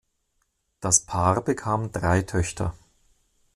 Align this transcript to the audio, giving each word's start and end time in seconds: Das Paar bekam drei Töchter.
Das 0.79 1.01
Paar 1.01 1.41
bekam 1.43 1.91
drei 1.91 2.23
Töchter. 2.23 2.73